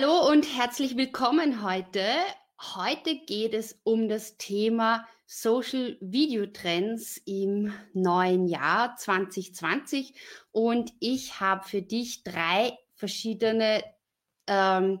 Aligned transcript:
Hallo 0.00 0.30
und 0.30 0.44
herzlich 0.56 0.96
willkommen 0.96 1.64
heute. 1.64 2.04
Heute 2.76 3.16
geht 3.16 3.52
es 3.52 3.80
um 3.82 4.08
das 4.08 4.36
Thema 4.36 5.04
Social 5.26 5.96
Video 6.00 6.46
Trends 6.46 7.20
im 7.26 7.72
neuen 7.94 8.46
Jahr 8.46 8.94
2020 8.94 10.14
und 10.52 10.92
ich 11.00 11.40
habe 11.40 11.66
für 11.66 11.82
dich 11.82 12.22
drei 12.22 12.78
verschiedene 12.94 13.82
ähm, 14.46 15.00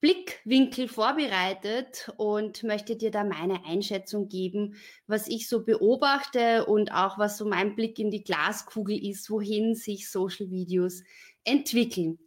Blickwinkel 0.00 0.88
vorbereitet 0.88 2.10
und 2.16 2.62
möchte 2.62 2.96
dir 2.96 3.10
da 3.10 3.24
meine 3.24 3.66
Einschätzung 3.66 4.28
geben, 4.28 4.76
was 5.06 5.28
ich 5.28 5.50
so 5.50 5.64
beobachte 5.64 6.64
und 6.64 6.92
auch 6.92 7.18
was 7.18 7.36
so 7.36 7.44
mein 7.44 7.74
Blick 7.74 7.98
in 7.98 8.10
die 8.10 8.24
Glaskugel 8.24 8.96
ist, 9.06 9.28
wohin 9.28 9.74
sich 9.74 10.10
Social 10.10 10.50
Videos 10.50 11.02
entwickeln. 11.44 12.18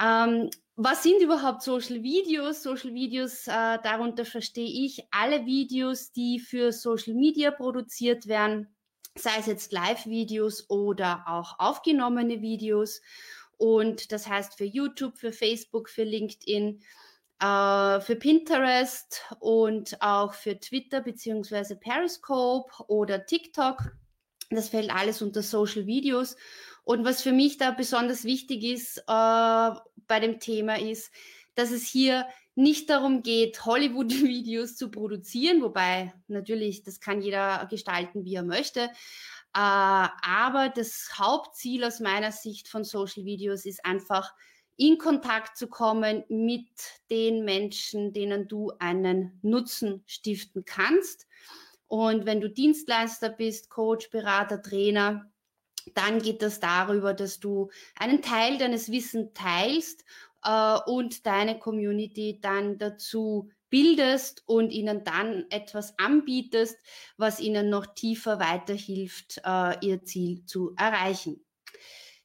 Ähm, 0.00 0.50
was 0.76 1.02
sind 1.04 1.22
überhaupt 1.22 1.62
Social 1.62 2.02
Videos? 2.02 2.62
Social 2.62 2.94
Videos, 2.94 3.46
äh, 3.46 3.78
darunter 3.82 4.24
verstehe 4.24 4.84
ich 4.84 5.06
alle 5.10 5.46
Videos, 5.46 6.10
die 6.12 6.40
für 6.40 6.72
Social 6.72 7.14
Media 7.14 7.52
produziert 7.52 8.26
werden, 8.26 8.74
sei 9.16 9.30
es 9.38 9.46
jetzt 9.46 9.72
Live-Videos 9.72 10.68
oder 10.68 11.24
auch 11.28 11.58
aufgenommene 11.60 12.42
Videos. 12.42 13.00
Und 13.56 14.10
das 14.10 14.28
heißt 14.28 14.56
für 14.58 14.64
YouTube, 14.64 15.16
für 15.16 15.32
Facebook, 15.32 15.88
für 15.88 16.02
LinkedIn, 16.02 16.80
äh, 17.40 18.00
für 18.00 18.16
Pinterest 18.16 19.22
und 19.38 20.00
auch 20.02 20.34
für 20.34 20.58
Twitter 20.58 21.00
beziehungsweise 21.00 21.76
Periscope 21.76 22.72
oder 22.88 23.26
TikTok. 23.26 23.92
Das 24.50 24.68
fällt 24.70 24.90
alles 24.90 25.22
unter 25.22 25.42
Social 25.42 25.86
Videos. 25.86 26.36
Und 26.84 27.04
was 27.04 27.22
für 27.22 27.32
mich 27.32 27.56
da 27.56 27.70
besonders 27.70 28.24
wichtig 28.24 28.62
ist 28.62 28.98
äh, 28.98 29.02
bei 29.06 30.20
dem 30.20 30.38
Thema 30.38 30.78
ist, 30.78 31.12
dass 31.54 31.70
es 31.70 31.86
hier 31.86 32.26
nicht 32.54 32.90
darum 32.90 33.22
geht, 33.22 33.64
Hollywood-Videos 33.64 34.76
zu 34.76 34.90
produzieren, 34.90 35.62
wobei 35.62 36.12
natürlich, 36.28 36.82
das 36.82 37.00
kann 37.00 37.20
jeder 37.20 37.66
gestalten, 37.70 38.24
wie 38.24 38.34
er 38.34 38.44
möchte. 38.44 38.80
Äh, 38.80 38.88
aber 39.54 40.72
das 40.74 41.10
Hauptziel 41.18 41.84
aus 41.84 42.00
meiner 42.00 42.32
Sicht 42.32 42.68
von 42.68 42.84
Social 42.84 43.24
Videos 43.24 43.64
ist 43.64 43.84
einfach, 43.84 44.34
in 44.76 44.98
Kontakt 44.98 45.56
zu 45.56 45.68
kommen 45.68 46.24
mit 46.28 46.68
den 47.10 47.44
Menschen, 47.44 48.12
denen 48.12 48.48
du 48.48 48.72
einen 48.78 49.38
Nutzen 49.42 50.02
stiften 50.06 50.64
kannst. 50.64 51.28
Und 51.86 52.26
wenn 52.26 52.40
du 52.40 52.50
Dienstleister 52.50 53.28
bist, 53.28 53.70
Coach, 53.70 54.10
Berater, 54.10 54.60
Trainer, 54.60 55.30
dann 55.94 56.20
geht 56.20 56.42
das 56.42 56.60
darüber, 56.60 57.14
dass 57.14 57.40
du 57.40 57.70
einen 57.96 58.22
Teil 58.22 58.58
deines 58.58 58.90
Wissens 58.90 59.30
teilst 59.34 60.04
äh, 60.44 60.78
und 60.86 61.26
deine 61.26 61.58
Community 61.58 62.38
dann 62.40 62.78
dazu 62.78 63.50
bildest 63.70 64.44
und 64.46 64.70
ihnen 64.70 65.02
dann 65.04 65.46
etwas 65.50 65.98
anbietest, 65.98 66.78
was 67.16 67.40
ihnen 67.40 67.70
noch 67.70 67.86
tiefer 67.86 68.38
weiterhilft, 68.38 69.40
äh, 69.44 69.84
ihr 69.84 70.04
Ziel 70.04 70.44
zu 70.46 70.74
erreichen. 70.76 71.44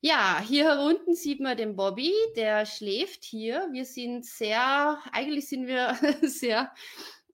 Ja, 0.01 0.41
hier 0.47 0.79
unten 0.79 1.13
sieht 1.13 1.41
man 1.41 1.57
den 1.57 1.75
Bobby, 1.75 2.13
der 2.37 2.65
schläft 2.65 3.25
hier. 3.25 3.67
Wir 3.71 3.83
sind 3.83 4.25
sehr, 4.25 4.99
eigentlich 5.11 5.49
sind 5.49 5.67
wir 5.67 5.97
sehr 6.21 6.71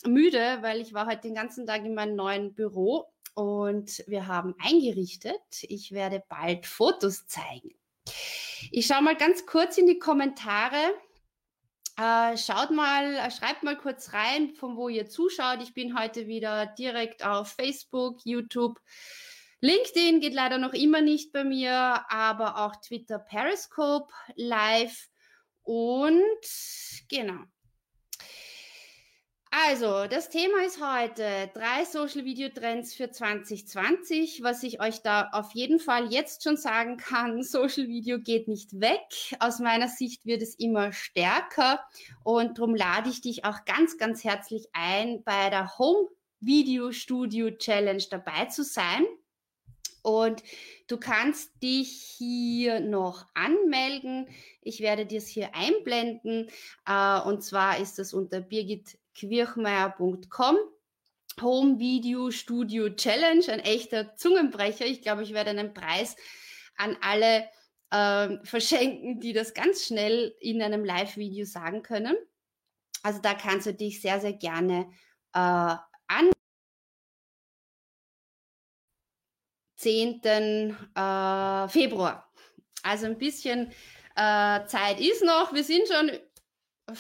müde, 0.05 0.59
weil 0.61 0.81
ich 0.81 0.93
war 0.93 1.05
heute 1.07 1.23
den 1.23 1.35
ganzen 1.35 1.67
Tag 1.67 1.85
in 1.85 1.93
meinem 1.93 2.15
neuen 2.15 2.53
Büro 2.55 3.05
und 3.35 4.03
wir 4.07 4.27
haben 4.27 4.55
eingerichtet. 4.59 5.41
Ich 5.61 5.91
werde 5.91 6.23
bald 6.27 6.65
Fotos 6.65 7.27
zeigen. 7.27 7.75
Ich 8.71 8.87
schaue 8.87 9.03
mal 9.03 9.15
ganz 9.15 9.45
kurz 9.45 9.77
in 9.77 9.85
die 9.85 9.99
Kommentare. 9.99 10.77
Äh, 11.97 12.37
schaut 12.37 12.71
mal, 12.71 13.13
äh, 13.15 13.31
schreibt 13.31 13.63
mal 13.63 13.77
kurz 13.77 14.13
rein, 14.13 14.53
von 14.55 14.75
wo 14.75 14.89
ihr 14.89 15.07
zuschaut. 15.07 15.61
Ich 15.61 15.73
bin 15.73 15.97
heute 15.97 16.27
wieder 16.27 16.65
direkt 16.65 17.23
auf 17.25 17.53
Facebook, 17.53 18.19
YouTube. 18.25 18.79
LinkedIn 19.61 20.19
geht 20.19 20.33
leider 20.33 20.57
noch 20.57 20.73
immer 20.73 21.01
nicht 21.01 21.31
bei 21.31 21.43
mir, 21.43 22.05
aber 22.09 22.57
auch 22.57 22.75
Twitter 22.77 23.19
Periscope 23.19 24.11
live. 24.35 25.09
Und 25.63 26.21
genau, 27.09 27.43
also, 29.63 30.05
das 30.07 30.27
Thema 30.27 30.65
ist 30.65 30.81
heute 30.81 31.49
drei 31.53 31.85
Social 31.85 32.25
Video 32.25 32.49
Trends 32.49 32.93
für 32.93 33.09
2020. 33.09 34.43
Was 34.43 34.63
ich 34.63 34.81
euch 34.81 35.01
da 35.01 35.29
auf 35.31 35.53
jeden 35.53 35.79
Fall 35.79 36.11
jetzt 36.11 36.43
schon 36.43 36.57
sagen 36.57 36.97
kann, 36.97 37.41
Social 37.43 37.87
Video 37.87 38.19
geht 38.19 38.49
nicht 38.49 38.81
weg. 38.81 39.07
Aus 39.39 39.59
meiner 39.59 39.87
Sicht 39.87 40.25
wird 40.25 40.41
es 40.41 40.55
immer 40.55 40.91
stärker 40.91 41.79
und 42.25 42.57
darum 42.57 42.75
lade 42.75 43.09
ich 43.09 43.21
dich 43.21 43.45
auch 43.45 43.63
ganz, 43.63 43.97
ganz 43.97 44.25
herzlich 44.25 44.67
ein, 44.73 45.23
bei 45.23 45.49
der 45.49 45.77
Home 45.77 46.09
Video 46.41 46.91
Studio 46.91 47.49
Challenge 47.51 48.03
dabei 48.09 48.45
zu 48.47 48.61
sein. 48.61 49.05
Und 50.01 50.43
du 50.87 50.97
kannst 50.97 51.63
dich 51.63 52.15
hier 52.17 52.81
noch 52.81 53.25
anmelden. 53.33 54.27
Ich 54.61 54.81
werde 54.81 55.05
dir 55.05 55.19
es 55.19 55.27
hier 55.27 55.55
einblenden. 55.55 56.49
Äh, 56.85 57.21
und 57.21 57.41
zwar 57.41 57.79
ist 57.79 57.97
das 57.97 58.13
unter 58.13 58.41
Birgit 58.41 58.97
quirchmeier.com. 59.15 60.57
Home 61.41 61.79
Video 61.79 62.31
Studio 62.31 62.89
Challenge, 62.89 63.43
ein 63.49 63.59
echter 63.59 64.15
Zungenbrecher. 64.15 64.85
Ich 64.85 65.01
glaube, 65.01 65.23
ich 65.23 65.33
werde 65.33 65.49
einen 65.49 65.73
Preis 65.73 66.15
an 66.77 66.97
alle 67.01 67.49
äh, 67.91 68.37
verschenken, 68.45 69.19
die 69.19 69.33
das 69.33 69.53
ganz 69.53 69.85
schnell 69.85 70.35
in 70.39 70.61
einem 70.61 70.85
Live-Video 70.85 71.45
sagen 71.45 71.81
können. 71.81 72.15
Also 73.03 73.21
da 73.21 73.33
kannst 73.33 73.67
du 73.67 73.73
dich 73.73 74.01
sehr, 74.01 74.19
sehr 74.19 74.33
gerne 74.33 74.89
äh, 75.33 75.75
an 76.07 76.31
10. 79.77 80.21
Äh, 80.23 81.67
Februar. 81.67 82.31
Also 82.81 83.05
ein 83.07 83.17
bisschen 83.17 83.71
äh, 84.15 84.65
Zeit 84.65 84.99
ist 84.99 85.23
noch. 85.23 85.53
Wir 85.53 85.63
sind 85.63 85.87
schon 85.87 86.11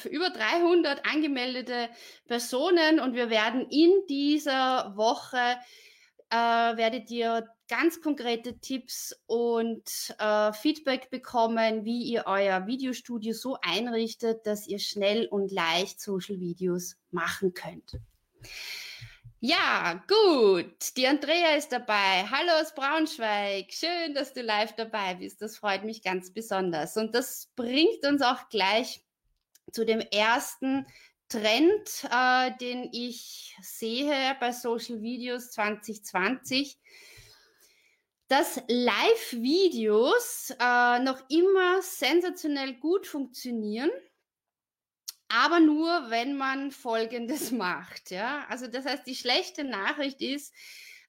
über 0.05 0.29
300 0.29 1.05
angemeldete 1.05 1.89
Personen 2.27 2.99
und 2.99 3.13
wir 3.13 3.29
werden 3.29 3.67
in 3.69 3.91
dieser 4.07 4.93
Woche 4.95 5.57
äh, 6.31 6.35
werdet 6.35 7.11
ihr 7.11 7.47
ganz 7.67 8.01
konkrete 8.01 8.59
Tipps 8.59 9.15
und 9.27 10.15
äh, 10.19 10.53
Feedback 10.53 11.09
bekommen, 11.09 11.85
wie 11.85 12.03
ihr 12.03 12.23
euer 12.25 12.67
Videostudio 12.67 13.33
so 13.33 13.57
einrichtet, 13.61 14.45
dass 14.45 14.67
ihr 14.67 14.79
schnell 14.79 15.27
und 15.27 15.51
leicht 15.51 16.01
Social 16.01 16.39
Videos 16.39 16.97
machen 17.11 17.53
könnt. 17.53 17.99
Ja, 19.39 20.03
gut. 20.07 20.97
Die 20.97 21.07
Andrea 21.07 21.55
ist 21.55 21.71
dabei. 21.71 22.25
Hallo 22.31 22.61
aus 22.61 22.73
Braunschweig. 22.73 23.71
Schön, 23.71 24.15
dass 24.15 24.33
du 24.33 24.41
live 24.41 24.73
dabei 24.75 25.15
bist. 25.15 25.41
Das 25.41 25.57
freut 25.57 25.83
mich 25.83 26.01
ganz 26.01 26.31
besonders. 26.31 26.97
Und 26.97 27.13
das 27.13 27.51
bringt 27.55 28.03
uns 28.05 28.21
auch 28.23 28.49
gleich 28.49 29.03
zu 29.71 29.85
dem 29.85 29.99
ersten 29.99 30.85
Trend, 31.29 32.07
äh, 32.11 32.51
den 32.59 32.89
ich 32.91 33.55
sehe 33.61 34.35
bei 34.39 34.51
Social 34.51 35.01
Videos 35.01 35.51
2020, 35.51 36.77
dass 38.27 38.61
Live-Videos 38.67 40.53
äh, 40.59 40.99
noch 40.99 41.21
immer 41.29 41.81
sensationell 41.81 42.75
gut 42.75 43.07
funktionieren, 43.07 43.91
aber 45.27 45.59
nur, 45.59 46.09
wenn 46.09 46.37
man 46.37 46.71
Folgendes 46.71 47.51
macht. 47.51 48.11
Ja? 48.11 48.45
Also 48.49 48.67
das 48.67 48.85
heißt, 48.85 49.05
die 49.05 49.15
schlechte 49.15 49.63
Nachricht 49.63 50.21
ist, 50.21 50.53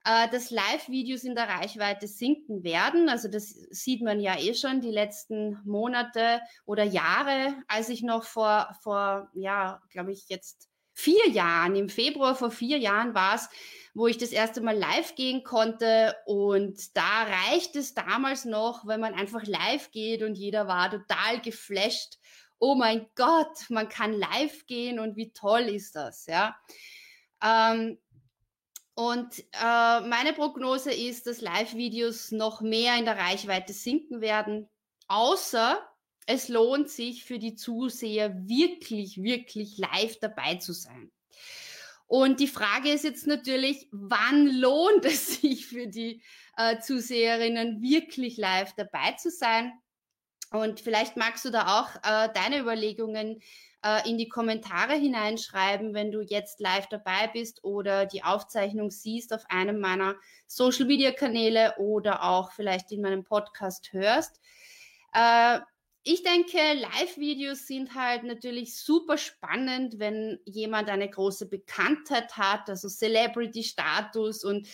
äh, 0.07 0.31
dass 0.31 0.51
Live-Videos 0.51 1.25
in 1.25 1.35
der 1.35 1.49
Reichweite 1.49 2.07
sinken 2.07 2.63
werden. 2.63 3.09
Also 3.09 3.29
das 3.29 3.49
sieht 3.71 4.03
man 4.03 4.21
ja 4.21 4.39
eh 4.39 4.55
schon 4.55 4.81
die 4.81 4.93
letzten 4.93 5.61
Monate 5.65 6.41
oder 6.65 6.85
Jahre, 6.85 7.57
als 7.67 7.89
ich 7.89 8.03
noch 8.03 8.23
vor, 8.23 8.69
vor 8.83 9.29
ja, 9.35 9.83
glaube 9.91 10.13
ich, 10.13 10.29
jetzt 10.29 10.69
vier 10.93 11.29
Jahren, 11.29 11.75
im 11.75 11.89
Februar 11.89 12.37
vor 12.37 12.53
vier 12.53 12.79
Jahren 12.79 13.15
war 13.15 13.35
es, 13.35 13.49
wo 13.95 14.07
ich 14.07 14.17
das 14.17 14.31
erste 14.31 14.61
Mal 14.61 14.79
live 14.79 15.17
gehen 15.17 15.43
konnte. 15.43 16.15
Und 16.25 16.97
da 16.97 17.25
reicht 17.25 17.75
es 17.75 17.95
damals 17.95 18.45
noch, 18.45 18.87
wenn 18.87 19.01
man 19.01 19.13
einfach 19.13 19.43
live 19.45 19.91
geht 19.91 20.23
und 20.23 20.37
jeder 20.37 20.69
war 20.69 20.89
total 20.89 21.41
geflasht. 21.43 22.19
Oh 22.61 22.77
mein 22.77 23.07
Gott, 23.17 23.69
man 23.71 23.89
kann 23.89 24.13
live 24.13 24.67
gehen 24.67 25.01
und 25.01 25.17
wie 25.17 25.33
toll 25.33 25.63
ist 25.63 25.97
das, 25.97 26.27
ja. 26.27 26.57
Ähm, 27.43 27.99
und 28.97 29.41
äh, 29.53 30.01
meine 30.01 30.33
Prognose 30.33 30.91
ist, 30.91 31.27
dass 31.27 31.43
Live-Videos 31.43 32.33
noch 32.33 32.63
mehr 32.63 32.97
in 32.97 33.05
der 33.05 33.19
Reichweite 33.19 33.75
sinken 33.75 34.23
werden, 34.23 34.71
außer 35.07 35.87
es 36.27 36.49
lohnt 36.49 36.89
sich 36.89 37.23
für 37.23 37.39
die 37.39 37.55
Zuseher 37.55 38.35
wirklich, 38.49 39.23
wirklich 39.23 39.77
live 39.77 40.19
dabei 40.21 40.55
zu 40.55 40.73
sein. 40.73 41.13
Und 42.07 42.41
die 42.41 42.49
Frage 42.49 42.91
ist 42.91 43.05
jetzt 43.05 43.27
natürlich, 43.27 43.87
wann 43.93 44.47
lohnt 44.47 45.05
es 45.05 45.41
sich 45.43 45.67
für 45.67 45.89
die 45.89 46.23
äh, 46.57 46.79
Zuseherinnen 46.81 47.83
wirklich 47.83 48.39
live 48.39 48.73
dabei 48.77 49.13
zu 49.13 49.31
sein? 49.31 49.79
Und 50.53 50.81
vielleicht 50.81 51.17
magst 51.17 51.45
du 51.45 51.51
da 51.51 51.81
auch 51.81 51.97
äh, 51.97 52.29
deine 52.33 52.61
Überlegungen 52.61 53.41
äh, 53.85 54.09
in 54.09 54.19
die 54.19 54.29
Kommentare 54.29 54.95
hineinschreiben, 54.95 55.95
wenn 55.95 56.13
du 56.13 56.21
jetzt 56.21 56.61
live 56.61 56.87
dabei 56.89 57.29
bist 57.33 57.65
oder 57.65 58.07
die 58.07 58.23
Aufzeichnung 58.23 58.91
siehst 58.91 59.33
auf 59.33 59.45
einem 59.49 59.81
meiner 59.81 60.15
Social-Media-Kanäle 60.47 61.75
oder 61.79 62.23
auch 62.23 62.53
vielleicht 62.53 62.93
in 62.93 63.03
meinem 63.03 63.25
Podcast 63.25 63.93
hörst. 63.93 64.41
Äh, 65.13 65.61
ich 66.09 66.23
denke, 66.23 66.59
Live-Videos 66.59 67.67
sind 67.67 67.97
halt 67.97 68.23
natürlich 68.23 68.77
super 68.77 69.19
spannend, 69.19 69.99
wenn 69.99 70.39
jemand 70.45 70.89
eine 70.89 71.11
große 71.11 71.49
Bekanntheit 71.49 72.37
hat, 72.37 72.71
also 72.71 72.89
Celebrity-Status 72.89 74.45
und 74.45 74.69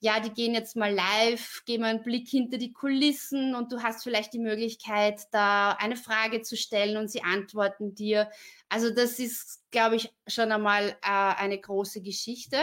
ja, 0.00 0.20
die 0.20 0.30
gehen 0.30 0.54
jetzt 0.54 0.76
mal 0.76 0.92
live, 0.92 1.62
geben 1.64 1.84
einen 1.84 2.02
Blick 2.02 2.28
hinter 2.28 2.58
die 2.58 2.72
Kulissen 2.72 3.54
und 3.54 3.72
du 3.72 3.82
hast 3.82 4.02
vielleicht 4.02 4.34
die 4.34 4.38
Möglichkeit, 4.38 5.22
da 5.32 5.72
eine 5.72 5.96
Frage 5.96 6.42
zu 6.42 6.56
stellen 6.56 6.96
und 6.96 7.10
sie 7.10 7.22
antworten 7.22 7.94
dir. 7.94 8.30
Also 8.68 8.90
das 8.90 9.18
ist, 9.18 9.62
glaube 9.70 9.96
ich, 9.96 10.12
schon 10.26 10.52
einmal 10.52 10.90
äh, 10.90 10.94
eine 11.02 11.58
große 11.58 12.02
Geschichte. 12.02 12.58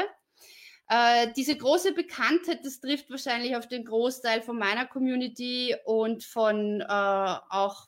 Äh, 0.89 1.31
diese 1.35 1.57
große 1.57 1.93
Bekanntheit, 1.93 2.63
das 2.63 2.79
trifft 2.79 3.09
wahrscheinlich 3.09 3.55
auf 3.55 3.67
den 3.67 3.85
Großteil 3.85 4.41
von 4.41 4.59
meiner 4.59 4.85
Community 4.85 5.75
und 5.85 6.23
von 6.23 6.81
äh, 6.81 6.85
auch 6.87 7.87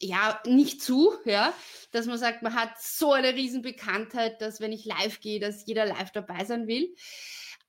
ja, 0.00 0.40
nicht 0.46 0.82
zu, 0.82 1.12
ja, 1.24 1.52
dass 1.90 2.06
man 2.06 2.18
sagt, 2.18 2.42
man 2.42 2.54
hat 2.54 2.80
so 2.80 3.12
eine 3.12 3.34
Riesenbekanntheit, 3.34 4.40
dass 4.40 4.60
wenn 4.60 4.72
ich 4.72 4.84
live 4.84 5.20
gehe, 5.20 5.38
dass 5.38 5.66
jeder 5.66 5.84
live 5.84 6.10
dabei 6.12 6.44
sein 6.44 6.66
will. 6.66 6.94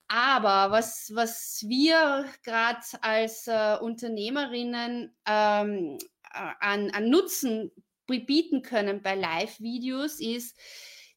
Aber 0.08 0.72
was, 0.72 1.12
was 1.14 1.64
wir 1.68 2.26
gerade 2.44 2.82
als 3.02 3.48
äh, 3.48 3.78
Unternehmerinnen 3.82 5.16
ähm, 5.28 5.98
äh, 6.34 6.52
an, 6.60 6.92
an 6.92 7.10
Nutzen 7.10 7.72
bieten 8.06 8.62
können 8.62 9.02
bei 9.02 9.16
Live-Videos 9.16 10.20
ist, 10.20 10.58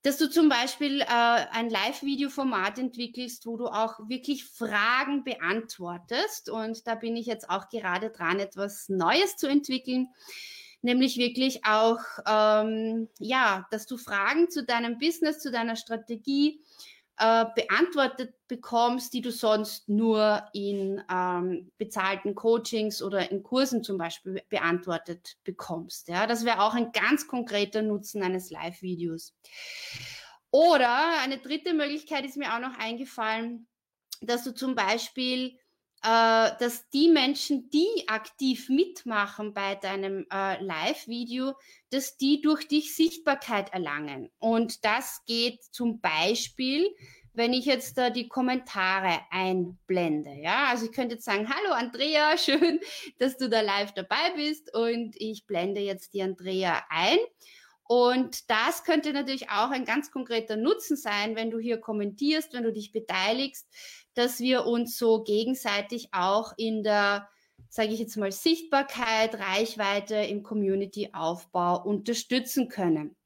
dass 0.03 0.19
du 0.19 0.31
zum 0.31 0.49
Beispiel 0.49 1.01
äh, 1.01 1.07
ein 1.09 1.69
Live-Video-Format 1.69 2.79
entwickelst, 2.79 3.45
wo 3.45 3.57
du 3.57 3.67
auch 3.67 3.99
wirklich 4.09 4.45
Fragen 4.45 5.25
beantwortest. 5.25 6.49
Und 6.49 6.87
da 6.87 6.95
bin 6.95 7.17
ich 7.17 7.27
jetzt 7.27 7.51
auch 7.51 7.69
gerade 7.69 8.11
dran, 8.11 8.39
etwas 8.39 8.89
Neues 8.89 9.37
zu 9.37 9.49
entwickeln 9.49 10.09
nämlich 10.87 11.17
wirklich 11.19 11.65
auch, 11.65 11.99
ähm, 12.27 13.09
ja, 13.19 13.67
dass 13.71 13.87
du 13.87 13.99
Fragen 13.99 14.51
zu 14.51 14.65
deinem 14.65 14.99
Business, 14.99 15.41
zu 15.41 15.51
deiner 15.51 15.77
Strategie 15.77 16.61
äh, 17.19 17.47
beantwortet 17.55 18.35
bekommst, 18.47 19.13
die 19.15 19.23
du 19.23 19.31
sonst 19.31 19.89
nur 19.89 20.45
in 20.53 21.03
ähm, 21.11 21.73
bezahlten 21.79 22.35
Coachings 22.35 23.03
oder 23.03 23.31
in 23.31 23.43
Kursen 23.43 23.83
zum 23.83 23.99
Beispiel 23.99 24.43
beantwortet 24.49 25.37
bekommst. 25.43 26.09
Ja, 26.09 26.27
das 26.27 26.45
wäre 26.45 26.63
auch 26.63 26.75
ein 26.75 26.93
ganz 26.93 27.27
konkreter 27.27 27.83
Nutzen 27.83 28.23
eines 28.23 28.51
Live-Videos. 28.51 29.35
Oder 30.51 31.21
eine 31.23 31.39
dritte 31.39 31.75
Möglichkeit 31.75 32.25
ist 32.25 32.37
mir 32.37 32.55
auch 32.55 32.61
noch 32.61 32.79
eingefallen, 32.79 33.67
dass 34.21 34.45
du 34.45 34.55
zum 34.55 34.75
Beispiel 34.75 35.59
dass 36.03 36.89
die 36.91 37.09
Menschen, 37.09 37.71
die 37.71 38.09
aktiv 38.09 38.69
mitmachen 38.69 39.55
bei 39.55 39.75
deinem 39.75 40.27
äh, 40.33 40.63
Live-Video, 40.63 41.55
dass 41.91 42.17
die 42.17 42.41
durch 42.41 42.69
dich 42.69 42.95
Sichtbarkeit 42.95 43.73
erlangen. 43.73 44.31
Und 44.39 44.85
das 44.85 45.23
geht 45.27 45.65
zum 45.65 46.01
Beispiel, 46.01 46.95
wenn 47.37 47.53
ich 47.53 47.67
jetzt 47.67 47.99
da 47.99 48.11
die 48.11 48.29
Kommentare 48.29 49.21
einblende. 49.31 50.33
Ja, 50.33 50.69
also 50.71 50.87
ich 50.87 50.93
könnte 50.93 51.17
jetzt 51.17 51.25
sagen, 51.25 51.49
hallo 51.49 51.75
Andrea, 51.75 52.37
schön, 52.39 52.81
dass 53.19 53.37
du 53.37 53.49
da 53.49 53.61
live 53.61 53.93
dabei 53.93 54.33
bist 54.37 54.75
und 54.75 55.15
ich 55.17 55.47
blende 55.47 55.81
jetzt 55.81 56.15
die 56.15 56.23
Andrea 56.23 56.83
ein. 56.89 57.19
Und 57.89 58.51
das 58.51 58.83
könnte 58.83 59.13
natürlich 59.13 59.49
auch 59.51 59.71
ein 59.71 59.85
ganz 59.85 60.11
konkreter 60.11 60.57
Nutzen 60.57 60.97
sein, 60.97 61.37
wenn 61.37 61.51
du 61.51 61.59
hier 61.59 61.79
kommentierst, 61.79 62.53
wenn 62.53 62.65
du 62.65 62.73
dich 62.73 62.91
beteiligst, 62.91 63.69
dass 64.17 64.41
wir 64.41 64.67
uns 64.67 64.97
so 64.97 65.23
gegenseitig 65.23 66.09
auch 66.13 66.55
in 66.57 66.83
der, 66.83 67.29
sage 67.69 67.91
ich 67.91 68.01
jetzt 68.01 68.17
mal, 68.17 68.33
Sichtbarkeit, 68.33 69.35
Reichweite 69.35 70.17
im 70.17 70.43
Community-Aufbau 70.43 71.83
unterstützen 71.85 72.69
können. 72.69 73.17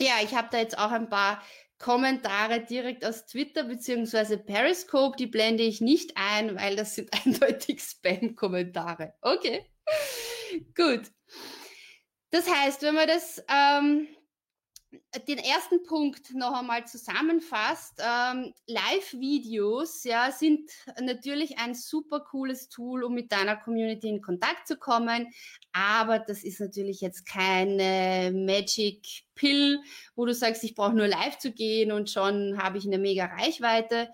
Ja, 0.00 0.14
ich 0.22 0.34
habe 0.34 0.48
da 0.52 0.58
jetzt 0.58 0.78
auch 0.78 0.92
ein 0.92 1.08
paar 1.08 1.42
Kommentare 1.78 2.60
direkt 2.60 3.04
aus 3.04 3.26
Twitter 3.26 3.64
beziehungsweise 3.64 4.38
Periscope, 4.38 5.16
die 5.16 5.26
blende 5.26 5.62
ich 5.62 5.80
nicht 5.80 6.12
ein, 6.16 6.56
weil 6.56 6.76
das 6.76 6.94
sind 6.94 7.10
eindeutig 7.24 7.80
Spam-Kommentare. 7.80 9.14
Okay, 9.20 9.66
gut. 10.76 11.02
Das 12.30 12.48
heißt, 12.48 12.82
wenn 12.82 12.94
man 12.94 13.08
das 13.08 13.42
ähm, 13.48 14.08
den 15.28 15.38
ersten 15.38 15.82
Punkt 15.82 16.34
noch 16.34 16.52
einmal 16.52 16.86
zusammenfasst, 16.86 18.00
ähm, 18.00 18.54
Live-Videos 18.66 20.04
ja, 20.04 20.32
sind 20.32 20.70
natürlich 21.00 21.58
ein 21.58 21.74
super 21.74 22.20
cooles 22.20 22.68
Tool, 22.68 23.04
um 23.04 23.14
mit 23.14 23.30
deiner 23.30 23.56
Community 23.56 24.08
in 24.08 24.22
Kontakt 24.22 24.66
zu 24.66 24.76
kommen. 24.76 25.28
Aber 25.72 26.18
das 26.18 26.42
ist 26.42 26.60
natürlich 26.60 27.00
jetzt 27.00 27.26
keine 27.26 28.32
Magic 28.32 29.24
Pill, 29.34 29.80
wo 30.16 30.24
du 30.24 30.34
sagst, 30.34 30.64
ich 30.64 30.74
brauche 30.74 30.94
nur 30.94 31.06
live 31.06 31.38
zu 31.38 31.52
gehen 31.52 31.92
und 31.92 32.10
schon 32.10 32.58
habe 32.58 32.78
ich 32.78 32.86
eine 32.86 32.98
mega 32.98 33.26
Reichweite. 33.26 34.08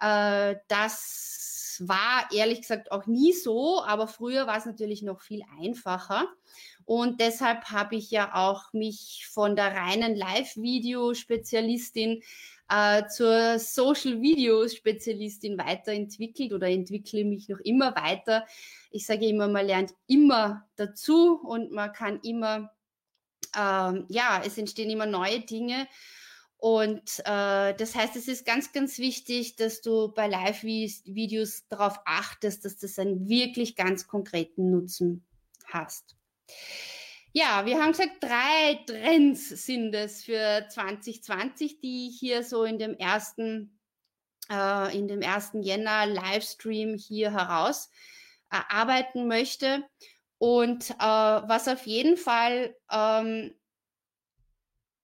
Äh, 0.00 0.56
das 0.68 1.45
war 1.80 2.28
ehrlich 2.32 2.62
gesagt 2.62 2.90
auch 2.92 3.06
nie 3.06 3.32
so, 3.32 3.82
aber 3.82 4.08
früher 4.08 4.46
war 4.46 4.56
es 4.56 4.66
natürlich 4.66 5.02
noch 5.02 5.20
viel 5.20 5.42
einfacher. 5.60 6.28
Und 6.84 7.20
deshalb 7.20 7.70
habe 7.70 7.96
ich 7.96 8.10
ja 8.10 8.34
auch 8.34 8.72
mich 8.72 9.26
von 9.30 9.56
der 9.56 9.74
reinen 9.74 10.14
Live-Video-Spezialistin 10.14 12.22
äh, 12.68 13.06
zur 13.08 13.58
Social-Video-Spezialistin 13.58 15.58
weiterentwickelt 15.58 16.52
oder 16.52 16.68
entwickle 16.68 17.24
mich 17.24 17.48
noch 17.48 17.58
immer 17.60 17.96
weiter. 17.96 18.46
Ich 18.90 19.06
sage 19.06 19.26
immer, 19.26 19.48
man 19.48 19.66
lernt 19.66 19.94
immer 20.06 20.66
dazu 20.76 21.40
und 21.42 21.72
man 21.72 21.92
kann 21.92 22.20
immer, 22.22 22.70
ähm, 23.56 24.04
ja, 24.08 24.42
es 24.44 24.58
entstehen 24.58 24.90
immer 24.90 25.06
neue 25.06 25.40
Dinge. 25.40 25.88
Und 26.58 27.20
äh, 27.20 27.74
das 27.74 27.94
heißt, 27.94 28.16
es 28.16 28.28
ist 28.28 28.46
ganz, 28.46 28.72
ganz 28.72 28.98
wichtig, 28.98 29.56
dass 29.56 29.82
du 29.82 30.12
bei 30.12 30.26
Live-Videos 30.26 31.68
darauf 31.68 32.00
achtest, 32.06 32.64
dass 32.64 32.78
das 32.78 32.98
einen 32.98 33.28
wirklich 33.28 33.76
ganz 33.76 34.06
konkreten 34.06 34.70
Nutzen 34.70 35.26
hast. 35.66 36.16
Ja, 37.32 37.66
wir 37.66 37.82
haben 37.82 37.92
gesagt, 37.92 38.22
drei 38.22 38.82
Trends 38.86 39.50
sind 39.66 39.94
es 39.94 40.24
für 40.24 40.66
2020, 40.70 41.80
die 41.80 42.08
ich 42.08 42.18
hier 42.18 42.42
so 42.42 42.64
in 42.64 42.78
dem 42.78 42.94
ersten, 42.94 43.78
äh, 44.50 44.96
in 44.96 45.06
dem 45.06 45.20
ersten 45.20 45.62
Jänner 45.62 46.06
Livestream 46.06 46.94
hier 46.94 47.32
heraus 47.32 47.90
äh, 48.50 48.56
arbeiten 48.70 49.28
möchte. 49.28 49.84
Und 50.38 50.90
äh, 50.92 50.94
was 50.98 51.68
auf 51.68 51.86
jeden 51.86 52.16
Fall 52.16 52.74
ähm, 52.90 53.54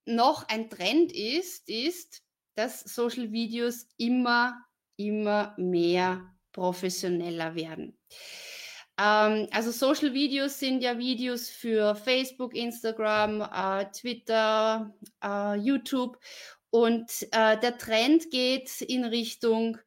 noch 0.07 0.49
ein 0.49 0.69
Trend 0.71 1.13
ist, 1.13 1.69
ist, 1.69 2.23
dass 2.55 2.81
Social 2.81 3.33
Videos 3.33 3.87
immer, 3.97 4.57
immer 4.97 5.55
mehr 5.57 6.23
professioneller 6.53 7.55
werden. 7.55 7.99
Ähm, 8.99 9.49
also 9.51 9.71
Social 9.71 10.13
Videos 10.13 10.59
sind 10.59 10.83
ja 10.83 10.99
Videos 10.99 11.49
für 11.49 11.95
Facebook, 11.95 12.55
Instagram, 12.55 13.41
äh, 13.41 13.91
Twitter, 13.93 14.95
äh, 15.23 15.57
YouTube. 15.57 16.19
Und 16.71 17.11
äh, 17.33 17.59
der 17.59 17.79
Trend 17.79 18.31
geht 18.31 18.81
in 18.83 19.05
Richtung, 19.05 19.79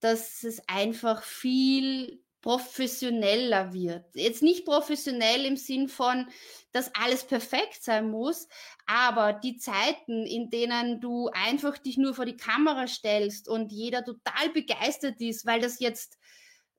dass 0.00 0.42
es 0.42 0.60
einfach 0.68 1.22
viel 1.22 2.21
professioneller 2.42 3.72
wird. 3.72 4.04
Jetzt 4.14 4.42
nicht 4.42 4.66
professionell 4.66 5.46
im 5.46 5.56
Sinn 5.56 5.88
von, 5.88 6.28
dass 6.72 6.94
alles 6.94 7.24
perfekt 7.24 7.82
sein 7.82 8.10
muss, 8.10 8.48
aber 8.86 9.32
die 9.32 9.56
Zeiten, 9.56 10.26
in 10.26 10.50
denen 10.50 11.00
du 11.00 11.28
einfach 11.28 11.78
dich 11.78 11.96
nur 11.96 12.14
vor 12.14 12.26
die 12.26 12.36
Kamera 12.36 12.86
stellst 12.86 13.48
und 13.48 13.72
jeder 13.72 14.04
total 14.04 14.50
begeistert 14.52 15.20
ist, 15.20 15.46
weil 15.46 15.60
das 15.60 15.80
jetzt 15.80 16.18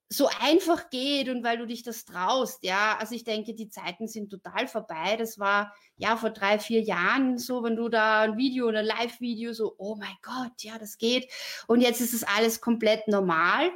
so 0.09 0.29
einfach 0.41 0.89
geht 0.91 1.27
und 1.29 1.43
weil 1.43 1.57
du 1.57 1.65
dich 1.65 1.81
das 1.81 2.05
traust, 2.05 2.63
ja. 2.63 2.97
Also 2.99 3.15
ich 3.15 3.23
denke, 3.23 3.55
die 3.55 3.69
Zeiten 3.69 4.07
sind 4.07 4.29
total 4.29 4.67
vorbei. 4.67 5.15
Das 5.17 5.39
war 5.39 5.73
ja 5.95 6.17
vor 6.17 6.29
drei, 6.29 6.59
vier 6.59 6.81
Jahren 6.81 7.39
so, 7.39 7.63
wenn 7.63 7.75
du 7.75 7.89
da 7.89 8.21
ein 8.21 8.37
Video 8.37 8.67
oder 8.67 8.79
ein 8.79 8.85
Live-Video 8.85 9.53
so, 9.53 9.73
oh 9.77 9.95
mein 9.95 10.15
Gott, 10.21 10.51
ja, 10.61 10.77
das 10.77 10.97
geht. 10.99 11.31
Und 11.67 11.81
jetzt 11.81 11.99
ist 11.99 12.13
es 12.13 12.23
alles 12.23 12.61
komplett 12.61 13.07
normal. 13.07 13.71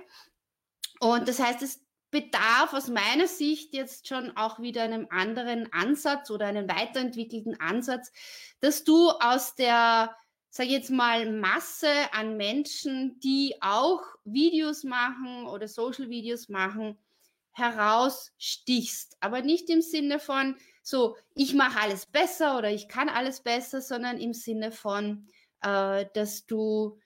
Und 0.99 1.27
das 1.27 1.39
heißt, 1.39 1.61
es 1.61 1.83
bedarf 2.09 2.73
aus 2.73 2.87
meiner 2.87 3.27
Sicht 3.27 3.73
jetzt 3.73 4.07
schon 4.07 4.35
auch 4.37 4.59
wieder 4.59 4.83
einem 4.83 5.07
anderen 5.09 5.71
Ansatz 5.73 6.31
oder 6.31 6.45
einen 6.47 6.69
weiterentwickelten 6.69 7.59
Ansatz, 7.59 8.11
dass 8.61 8.83
du 8.83 9.09
aus 9.09 9.55
der 9.55 10.15
sage 10.57 10.69
jetzt 10.71 10.89
mal, 10.89 11.31
Masse 11.31 11.91
an 12.13 12.35
Menschen, 12.35 13.19
die 13.19 13.55
auch 13.61 14.01
Videos 14.25 14.83
machen 14.83 15.45
oder 15.45 15.67
Social-Videos 15.67 16.49
machen, 16.49 16.97
herausstichst. 17.51 19.17
Aber 19.19 19.41
nicht 19.41 19.69
im 19.69 19.81
Sinne 19.81 20.19
von, 20.19 20.55
so, 20.81 21.15
ich 21.35 21.53
mache 21.53 21.79
alles 21.79 22.07
besser 22.07 22.57
oder 22.57 22.71
ich 22.71 22.87
kann 22.87 23.07
alles 23.07 23.41
besser, 23.41 23.81
sondern 23.81 24.19
im 24.19 24.33
Sinne 24.33 24.71
von, 24.71 25.29
äh, 25.61 26.05
dass 26.13 26.47
du 26.47 26.99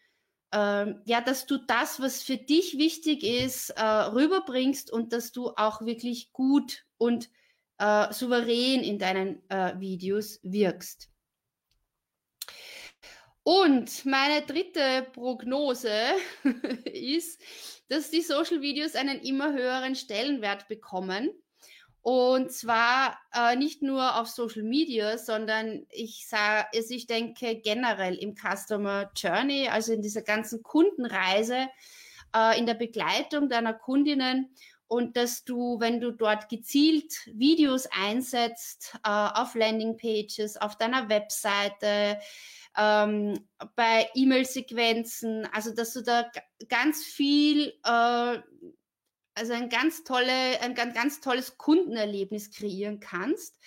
äh, 0.52 0.94
ja, 1.06 1.22
dass 1.22 1.46
du 1.46 1.58
das, 1.58 2.00
was 2.00 2.24
für 2.24 2.38
dich 2.38 2.78
wichtig 2.78 3.24
ist, 3.24 3.72
äh, 3.72 3.84
rüberbringst 3.84 4.92
und 4.92 5.14
dass 5.14 5.32
du 5.32 5.50
auch 5.56 5.82
wirklich 5.82 6.32
gut 6.34 6.86
und 6.98 7.30
äh, 7.78 8.14
souverän 8.14 8.82
in 8.82 9.00
deinen 9.00 9.42
äh, 9.50 9.80
Videos 9.80 10.40
wirkst. 10.44 11.10
Und 13.44 14.06
meine 14.06 14.46
dritte 14.46 15.08
Prognose 15.14 15.92
ist, 16.86 17.42
dass 17.88 18.12
die 18.12 18.22
Social 18.22 18.62
Videos 18.62 18.96
einen 18.96 19.20
immer 19.22 19.54
höheren 19.54 19.96
Stellenwert 19.96 20.68
bekommen. 20.68 21.32
Und 22.04 22.52
zwar 22.52 23.20
äh, 23.32 23.56
nicht 23.56 23.84
nur 23.84 24.20
auf 24.20 24.28
Social 24.28 24.64
Media, 24.64 25.20
sondern 25.20 25.86
ich 25.90 26.28
sage, 26.28 26.68
also 26.74 26.94
ich 26.96 27.06
denke 27.06 27.58
generell 27.58 28.16
im 28.16 28.36
Customer 28.36 29.12
Journey, 29.16 29.68
also 29.68 29.94
in 29.94 30.02
dieser 30.02 30.24
ganzen 30.24 30.64
Kundenreise, 30.64 31.68
äh, 32.36 32.58
in 32.58 32.66
der 32.66 32.74
Begleitung 32.74 33.50
deiner 33.50 33.74
Kundinnen. 33.74 34.50
Und 34.88 35.16
dass 35.16 35.46
du, 35.46 35.80
wenn 35.80 36.02
du 36.02 36.12
dort 36.12 36.50
gezielt 36.50 37.14
Videos 37.28 37.88
einsetzt 37.98 38.98
äh, 39.06 39.10
auf 39.10 39.56
Landingpages, 39.56 40.58
auf 40.58 40.78
deiner 40.78 41.08
Webseite, 41.08 42.20
ähm, 42.78 43.48
bei 43.76 44.10
E-Mail-Sequenzen, 44.16 45.48
also 45.54 45.74
dass 45.74 45.94
du 45.94 46.02
da 46.02 46.30
ganz 46.68 47.04
viel, 47.04 47.74
äh, 47.86 48.40
also 49.42 49.54
ein 49.54 49.70
ganz 49.70 50.04
tolle, 50.04 50.62
ein 50.62 50.76
ganz, 50.76 51.20
tolles 51.20 51.58
Kundenerlebnis 51.58 52.52
kreieren 52.52 53.00
kannst. 53.00 53.58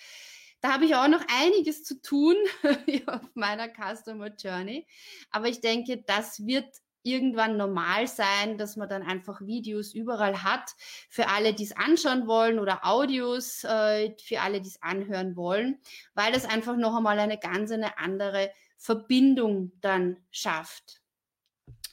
Da 0.61 0.71
habe 0.71 0.85
ich 0.85 0.95
auch 0.95 1.09
noch 1.09 1.21
einiges 1.27 1.83
zu 1.83 2.01
tun 2.01 2.35
auf 3.07 3.21
meiner 3.33 3.67
Customer 3.67 4.29
Journey. 4.33 4.87
Aber 5.31 5.49
ich 5.49 5.59
denke, 5.59 5.97
das 5.97 6.45
wird 6.45 6.65
irgendwann 7.03 7.57
normal 7.57 8.07
sein, 8.07 8.57
dass 8.57 8.77
man 8.77 8.87
dann 8.87 9.03
einfach 9.03 9.41
Videos 9.41 9.93
überall 9.93 10.43
hat 10.43 10.71
für 11.09 11.27
alle, 11.27 11.53
die 11.53 11.65
es 11.65 11.75
anschauen 11.75 12.25
wollen 12.25 12.57
oder 12.57 12.85
Audios 12.85 13.65
äh, 13.65 14.15
für 14.23 14.39
alle, 14.39 14.61
die 14.61 14.69
es 14.69 14.81
anhören 14.81 15.35
wollen, 15.35 15.81
weil 16.13 16.31
das 16.31 16.45
einfach 16.45 16.77
noch 16.77 16.95
einmal 16.95 17.19
eine 17.19 17.37
ganz 17.37 17.69
eine 17.71 17.99
andere 17.99 18.49
Verbindung 18.77 19.73
dann 19.81 20.17
schafft. 20.31 21.01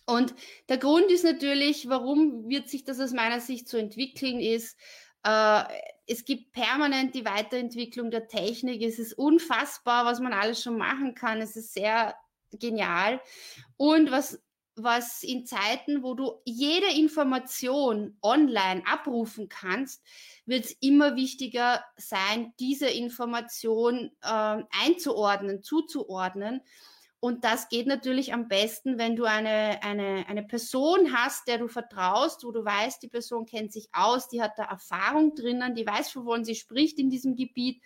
Und 0.04 0.34
der 0.68 0.78
Grund 0.78 1.10
ist 1.10 1.24
natürlich, 1.24 1.88
warum 1.88 2.48
wird 2.48 2.68
sich 2.68 2.84
das 2.84 3.00
aus 3.00 3.12
meiner 3.12 3.40
Sicht 3.40 3.68
so 3.68 3.76
entwickeln, 3.76 4.40
ist, 4.40 4.76
äh, 5.24 5.62
es 6.06 6.24
gibt 6.24 6.52
permanent 6.52 7.14
die 7.14 7.24
Weiterentwicklung 7.24 8.10
der 8.10 8.26
Technik. 8.26 8.82
Es 8.82 8.98
ist 8.98 9.14
unfassbar, 9.14 10.04
was 10.04 10.20
man 10.20 10.32
alles 10.32 10.62
schon 10.62 10.76
machen 10.76 11.14
kann. 11.14 11.40
Es 11.40 11.56
ist 11.56 11.72
sehr 11.72 12.14
genial. 12.50 13.20
Und 13.76 14.10
was 14.10 14.42
was 14.74 15.22
in 15.22 15.44
Zeiten, 15.44 16.02
wo 16.02 16.14
du 16.14 16.40
jede 16.44 16.86
Information 16.96 18.16
online 18.22 18.82
abrufen 18.86 19.48
kannst, 19.48 20.02
wird 20.46 20.64
es 20.64 20.72
immer 20.80 21.16
wichtiger 21.16 21.84
sein, 21.96 22.54
diese 22.58 22.88
Information 22.88 24.10
äh, 24.22 24.62
einzuordnen, 24.84 25.62
zuzuordnen. 25.62 26.62
Und 27.24 27.44
das 27.44 27.68
geht 27.68 27.86
natürlich 27.86 28.34
am 28.34 28.48
besten, 28.48 28.98
wenn 28.98 29.14
du 29.14 29.26
eine, 29.26 29.80
eine, 29.84 30.26
eine 30.26 30.42
Person 30.42 31.16
hast, 31.16 31.46
der 31.46 31.58
du 31.58 31.68
vertraust, 31.68 32.42
wo 32.42 32.50
du 32.50 32.64
weißt, 32.64 33.00
die 33.00 33.08
Person 33.08 33.46
kennt 33.46 33.72
sich 33.72 33.88
aus, 33.92 34.28
die 34.28 34.42
hat 34.42 34.58
da 34.58 34.64
Erfahrung 34.64 35.36
drinnen, 35.36 35.76
die 35.76 35.86
weiß, 35.86 36.16
wovon 36.16 36.44
sie 36.44 36.56
spricht 36.56 36.98
in 36.98 37.10
diesem 37.10 37.36
Gebiet. 37.36 37.80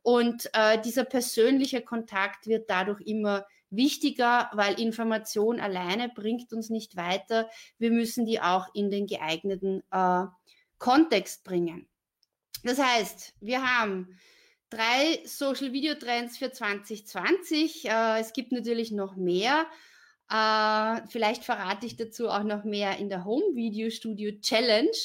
Und 0.00 0.48
äh, 0.54 0.80
dieser 0.80 1.04
persönliche 1.04 1.82
Kontakt 1.82 2.46
wird 2.46 2.70
dadurch 2.70 3.02
immer 3.02 3.44
wichtiger, 3.68 4.48
weil 4.54 4.80
Information 4.80 5.60
alleine 5.60 6.08
bringt 6.08 6.50
uns 6.54 6.70
nicht 6.70 6.96
weiter. 6.96 7.50
Wir 7.76 7.90
müssen 7.90 8.24
die 8.24 8.40
auch 8.40 8.66
in 8.72 8.90
den 8.90 9.06
geeigneten 9.06 9.82
äh, 9.90 10.24
Kontext 10.78 11.44
bringen. 11.44 11.86
Das 12.64 12.78
heißt, 12.78 13.34
wir 13.40 13.62
haben 13.62 14.18
drei 14.70 15.20
Social 15.24 15.72
Video 15.72 15.94
Trends 15.94 16.38
für 16.38 16.50
2020. 16.52 17.86
Äh, 17.86 18.20
es 18.20 18.32
gibt 18.32 18.52
natürlich 18.52 18.92
noch 18.92 19.16
mehr. 19.16 19.66
Äh, 20.30 21.06
vielleicht 21.08 21.44
verrate 21.44 21.86
ich 21.86 21.96
dazu 21.96 22.28
auch 22.28 22.44
noch 22.44 22.64
mehr 22.64 22.98
in 22.98 23.08
der 23.08 23.24
Home 23.24 23.54
Video 23.54 23.90
Studio 23.90 24.32
Challenge. 24.40 24.96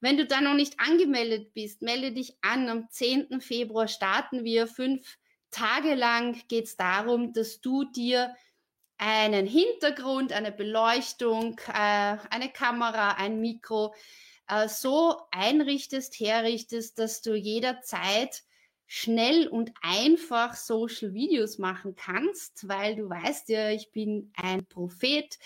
Wenn 0.00 0.16
du 0.16 0.26
da 0.26 0.40
noch 0.40 0.54
nicht 0.54 0.80
angemeldet 0.80 1.52
bist, 1.52 1.82
melde 1.82 2.12
dich 2.12 2.36
an. 2.42 2.68
Am 2.68 2.88
10. 2.90 3.40
Februar 3.40 3.88
starten 3.88 4.44
wir 4.44 4.66
fünf 4.66 5.18
tagelang 5.52 6.40
geht 6.48 6.64
es 6.64 6.76
darum, 6.76 7.32
dass 7.32 7.60
du 7.60 7.84
dir 7.84 8.34
einen 8.98 9.46
Hintergrund, 9.46 10.32
eine 10.32 10.50
Beleuchtung, 10.50 11.60
äh, 11.68 12.16
eine 12.30 12.50
Kamera, 12.52 13.12
ein 13.12 13.40
Mikro 13.40 13.94
äh, 14.48 14.68
so 14.68 15.16
einrichtest, 15.30 16.18
herrichtest, 16.18 16.98
dass 16.98 17.22
du 17.22 17.34
jederzeit 17.34 18.42
schnell 18.94 19.48
und 19.48 19.72
einfach 19.80 20.54
Social 20.54 21.14
Videos 21.14 21.56
machen 21.56 21.96
kannst, 21.96 22.68
weil 22.68 22.94
du 22.94 23.08
weißt 23.08 23.48
ja, 23.48 23.70
ich 23.70 23.90
bin 23.90 24.30
ein 24.36 24.66
Prophet. 24.66 25.38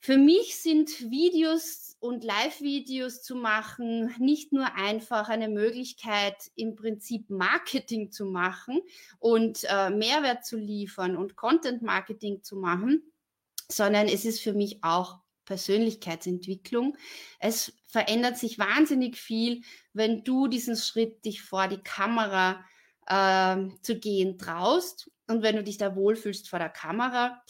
Für 0.00 0.16
mich 0.16 0.56
sind 0.56 1.08
Videos 1.08 1.96
und 2.00 2.24
Live-Videos 2.24 3.22
zu 3.22 3.36
machen, 3.36 4.12
nicht 4.18 4.52
nur 4.52 4.74
einfach 4.74 5.28
eine 5.28 5.48
Möglichkeit, 5.48 6.34
im 6.56 6.74
Prinzip 6.74 7.30
Marketing 7.30 8.10
zu 8.10 8.24
machen 8.24 8.80
und 9.20 9.62
äh, 9.68 9.90
Mehrwert 9.90 10.44
zu 10.44 10.56
liefern 10.56 11.16
und 11.16 11.36
Content-Marketing 11.36 12.42
zu 12.42 12.56
machen, 12.56 13.04
sondern 13.70 14.08
es 14.08 14.24
ist 14.24 14.40
für 14.40 14.52
mich 14.52 14.82
auch 14.82 15.20
Persönlichkeitsentwicklung. 15.48 16.96
Es 17.40 17.72
verändert 17.86 18.36
sich 18.36 18.58
wahnsinnig 18.58 19.16
viel, 19.16 19.62
wenn 19.94 20.22
du 20.22 20.46
diesen 20.46 20.76
Schritt, 20.76 21.24
dich 21.24 21.40
vor 21.40 21.68
die 21.68 21.82
Kamera 21.82 22.62
äh, 23.06 23.56
zu 23.80 23.98
gehen 23.98 24.36
traust 24.38 25.10
und 25.26 25.42
wenn 25.42 25.56
du 25.56 25.64
dich 25.64 25.78
da 25.78 25.96
wohlfühlst 25.96 26.50
vor 26.50 26.58
der 26.58 26.68
Kamera. 26.68 27.42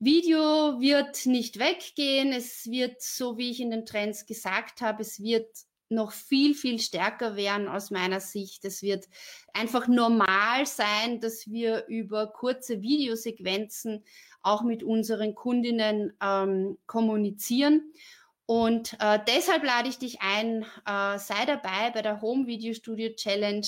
Video 0.00 0.80
wird 0.80 1.26
nicht 1.26 1.58
weggehen. 1.58 2.32
Es 2.32 2.66
wird, 2.68 3.00
so 3.00 3.38
wie 3.38 3.50
ich 3.50 3.60
in 3.60 3.70
den 3.70 3.86
Trends 3.86 4.26
gesagt 4.26 4.80
habe, 4.80 5.02
es 5.02 5.22
wird 5.22 5.46
noch 5.90 6.12
viel, 6.12 6.54
viel 6.54 6.78
stärker 6.78 7.36
werden 7.36 7.68
aus 7.68 7.90
meiner 7.90 8.20
Sicht. 8.20 8.64
Es 8.64 8.82
wird 8.82 9.08
einfach 9.52 9.88
normal 9.88 10.66
sein, 10.66 11.20
dass 11.20 11.50
wir 11.50 11.86
über 11.88 12.28
kurze 12.28 12.80
Videosequenzen 12.80 14.04
auch 14.42 14.62
mit 14.62 14.82
unseren 14.82 15.34
Kundinnen 15.34 16.12
ähm, 16.22 16.78
kommunizieren. 16.86 17.92
Und 18.46 18.96
äh, 18.98 19.20
deshalb 19.28 19.62
lade 19.62 19.88
ich 19.88 19.98
dich 19.98 20.22
ein, 20.22 20.62
äh, 20.86 21.18
sei 21.18 21.44
dabei 21.46 21.90
bei 21.92 22.02
der 22.02 22.20
Home 22.20 22.46
Video 22.46 22.74
Studio 22.74 23.10
Challenge, 23.14 23.66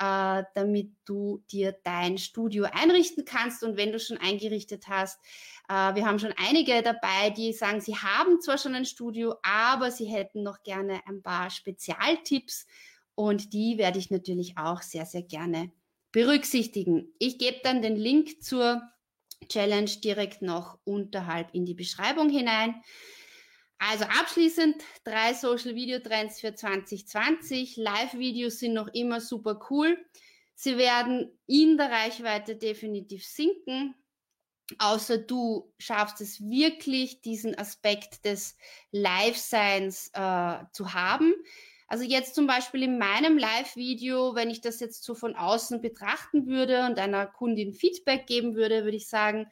äh, 0.00 0.44
damit 0.54 0.92
du 1.04 1.44
dir 1.52 1.76
dein 1.84 2.16
Studio 2.16 2.64
einrichten 2.72 3.26
kannst. 3.26 3.62
Und 3.62 3.76
wenn 3.76 3.92
du 3.92 4.00
schon 4.00 4.16
eingerichtet 4.16 4.88
hast, 4.88 5.20
äh, 5.68 5.94
wir 5.94 6.06
haben 6.06 6.18
schon 6.18 6.34
einige 6.36 6.82
dabei, 6.82 7.30
die 7.36 7.52
sagen, 7.52 7.82
sie 7.82 7.96
haben 7.96 8.40
zwar 8.40 8.56
schon 8.56 8.74
ein 8.74 8.86
Studio, 8.86 9.34
aber 9.42 9.90
sie 9.90 10.06
hätten 10.06 10.42
noch 10.42 10.62
gerne 10.62 11.00
ein 11.06 11.22
paar 11.22 11.50
Spezialtipps 11.50 12.66
und 13.14 13.52
die 13.52 13.76
werde 13.76 13.98
ich 13.98 14.10
natürlich 14.10 14.56
auch 14.56 14.80
sehr, 14.80 15.04
sehr 15.04 15.22
gerne 15.22 15.70
berücksichtigen. 16.12 17.12
Ich 17.18 17.38
gebe 17.38 17.60
dann 17.62 17.82
den 17.82 17.96
Link 17.96 18.42
zur 18.42 18.82
Challenge 19.48 19.90
direkt 20.02 20.40
noch 20.40 20.78
unterhalb 20.84 21.54
in 21.54 21.66
die 21.66 21.74
Beschreibung 21.74 22.30
hinein. 22.30 22.82
Also 23.82 24.04
abschließend 24.04 24.76
drei 25.04 25.32
Social 25.32 25.74
Video 25.74 26.00
Trends 26.00 26.38
für 26.38 26.54
2020. 26.54 27.78
Live-Videos 27.78 28.58
sind 28.58 28.74
noch 28.74 28.88
immer 28.88 29.22
super 29.22 29.58
cool. 29.70 29.96
Sie 30.54 30.76
werden 30.76 31.32
in 31.46 31.78
der 31.78 31.90
Reichweite 31.90 32.56
definitiv 32.56 33.24
sinken, 33.24 33.94
außer 34.78 35.16
du 35.16 35.72
schaffst 35.78 36.20
es 36.20 36.42
wirklich, 36.42 37.22
diesen 37.22 37.58
Aspekt 37.58 38.26
des 38.26 38.58
Live-Seins 38.92 40.10
äh, 40.12 40.58
zu 40.72 40.92
haben. 40.92 41.32
Also 41.88 42.04
jetzt 42.04 42.34
zum 42.34 42.46
Beispiel 42.46 42.82
in 42.82 42.98
meinem 42.98 43.38
Live-Video, 43.38 44.34
wenn 44.34 44.50
ich 44.50 44.60
das 44.60 44.80
jetzt 44.80 45.04
so 45.04 45.14
von 45.14 45.34
außen 45.34 45.80
betrachten 45.80 46.46
würde 46.46 46.84
und 46.84 46.98
einer 46.98 47.26
Kundin 47.26 47.72
Feedback 47.72 48.26
geben 48.26 48.54
würde, 48.56 48.84
würde 48.84 48.98
ich 48.98 49.08
sagen, 49.08 49.50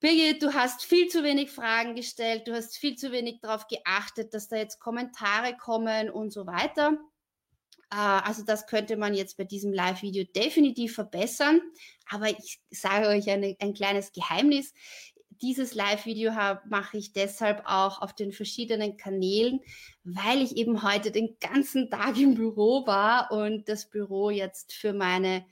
Birgit, 0.00 0.42
du 0.42 0.54
hast 0.54 0.82
viel 0.82 1.08
zu 1.08 1.22
wenig 1.22 1.50
Fragen 1.50 1.94
gestellt, 1.94 2.48
du 2.48 2.54
hast 2.54 2.78
viel 2.78 2.96
zu 2.96 3.12
wenig 3.12 3.40
darauf 3.42 3.66
geachtet, 3.66 4.32
dass 4.32 4.48
da 4.48 4.56
jetzt 4.56 4.80
Kommentare 4.80 5.54
kommen 5.58 6.08
und 6.08 6.32
so 6.32 6.46
weiter. 6.46 6.96
Äh, 7.90 7.96
also 7.96 8.42
das 8.42 8.66
könnte 8.66 8.96
man 8.96 9.12
jetzt 9.12 9.36
bei 9.36 9.44
diesem 9.44 9.74
Live-Video 9.74 10.24
definitiv 10.24 10.94
verbessern. 10.94 11.60
Aber 12.08 12.30
ich 12.30 12.60
sage 12.70 13.08
euch 13.08 13.28
eine, 13.28 13.56
ein 13.60 13.74
kleines 13.74 14.12
Geheimnis. 14.12 14.72
Dieses 15.42 15.74
Live-Video 15.74 16.32
mache 16.68 16.96
ich 16.96 17.12
deshalb 17.12 17.62
auch 17.66 18.00
auf 18.00 18.14
den 18.14 18.32
verschiedenen 18.32 18.96
Kanälen, 18.96 19.60
weil 20.04 20.40
ich 20.42 20.56
eben 20.56 20.82
heute 20.82 21.10
den 21.10 21.36
ganzen 21.40 21.90
Tag 21.90 22.18
im 22.18 22.34
Büro 22.34 22.86
war 22.86 23.30
und 23.32 23.68
das 23.68 23.88
Büro 23.88 24.30
jetzt 24.30 24.72
für 24.72 24.92
meine 24.92 25.44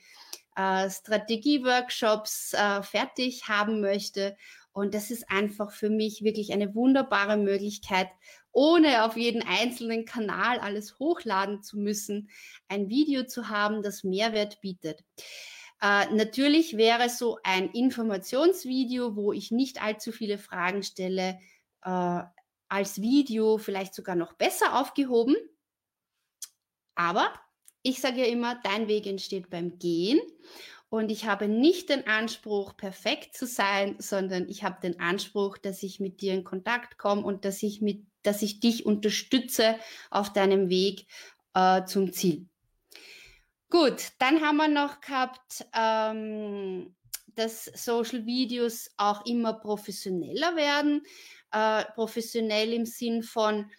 äh, 0.58 0.90
Strategie-Workshops 0.90 2.52
äh, 2.52 2.82
fertig 2.82 3.48
haben 3.48 3.80
möchte. 3.80 4.36
Und 4.72 4.92
das 4.92 5.10
ist 5.10 5.30
einfach 5.30 5.70
für 5.70 5.88
mich 5.88 6.24
wirklich 6.24 6.52
eine 6.52 6.74
wunderbare 6.74 7.36
Möglichkeit, 7.36 8.08
ohne 8.50 9.04
auf 9.04 9.16
jeden 9.16 9.42
einzelnen 9.42 10.04
Kanal 10.04 10.58
alles 10.58 10.98
hochladen 10.98 11.62
zu 11.62 11.78
müssen, 11.78 12.28
ein 12.66 12.88
Video 12.88 13.24
zu 13.24 13.48
haben, 13.48 13.82
das 13.82 14.02
Mehrwert 14.02 14.60
bietet. 14.60 15.04
Äh, 15.80 16.12
natürlich 16.12 16.76
wäre 16.76 17.08
so 17.08 17.38
ein 17.44 17.70
Informationsvideo, 17.70 19.14
wo 19.14 19.32
ich 19.32 19.52
nicht 19.52 19.80
allzu 19.80 20.10
viele 20.10 20.38
Fragen 20.38 20.82
stelle, 20.82 21.38
äh, 21.84 22.22
als 22.68 23.00
Video 23.00 23.58
vielleicht 23.58 23.94
sogar 23.94 24.16
noch 24.16 24.32
besser 24.32 24.78
aufgehoben. 24.78 25.36
Aber 26.96 27.32
ich 27.82 28.00
sage 28.00 28.20
ja 28.20 28.26
immer, 28.26 28.60
dein 28.62 28.88
Weg 28.88 29.06
entsteht 29.06 29.50
beim 29.50 29.78
Gehen. 29.78 30.20
Und 30.90 31.10
ich 31.10 31.26
habe 31.26 31.48
nicht 31.48 31.90
den 31.90 32.06
Anspruch, 32.06 32.76
perfekt 32.76 33.36
zu 33.36 33.46
sein, 33.46 33.96
sondern 33.98 34.48
ich 34.48 34.64
habe 34.64 34.80
den 34.80 35.00
Anspruch, 35.00 35.58
dass 35.58 35.82
ich 35.82 36.00
mit 36.00 36.22
dir 36.22 36.32
in 36.32 36.44
Kontakt 36.44 36.96
komme 36.96 37.22
und 37.22 37.44
dass 37.44 37.62
ich 37.62 37.82
mit, 37.82 38.06
dass 38.22 38.40
ich 38.40 38.60
dich 38.60 38.86
unterstütze 38.86 39.76
auf 40.10 40.32
deinem 40.32 40.70
Weg 40.70 41.06
äh, 41.54 41.84
zum 41.84 42.12
Ziel. 42.12 42.48
Gut, 43.70 44.12
dann 44.18 44.40
haben 44.40 44.56
wir 44.56 44.68
noch 44.68 45.02
gehabt, 45.02 45.66
ähm, 45.74 46.94
dass 47.34 47.66
Social 47.66 48.24
Videos 48.24 48.90
auch 48.96 49.26
immer 49.26 49.52
professioneller 49.52 50.56
werden. 50.56 51.02
Äh, 51.52 51.84
professionell 51.94 52.72
im 52.72 52.86
Sinn 52.86 53.22
von, 53.22 53.70